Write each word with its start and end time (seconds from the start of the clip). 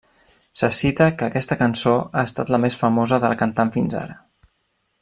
Se 0.61 0.69
cita 0.77 1.09
que 1.17 1.27
aquesta 1.27 1.57
cançó 1.59 1.93
ha 2.05 2.25
estat 2.29 2.53
la 2.55 2.61
més 2.65 2.79
famosa 2.85 3.21
de 3.25 3.31
la 3.35 3.39
cantant 3.43 3.71
fins 3.77 3.99
ara. 4.01 4.17